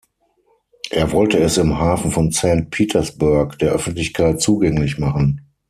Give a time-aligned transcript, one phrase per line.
[0.89, 5.45] Er wollte es im Hafen von Saint Petersburg der Öffentlichkeit zugänglich machen.